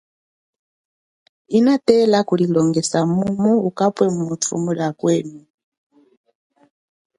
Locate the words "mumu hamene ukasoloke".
3.15-4.07